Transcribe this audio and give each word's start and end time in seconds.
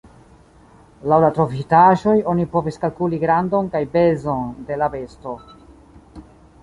Laŭ 1.11 1.17
la 1.23 1.29
trovitaĵoj 1.35 2.15
oni 2.33 2.47
povis 2.55 2.81
kalkuli 2.85 3.21
grandon 3.25 3.69
kaj 3.77 3.83
pezon 3.97 4.51
de 4.71 4.79
la 4.85 4.89
besto. 4.97 5.37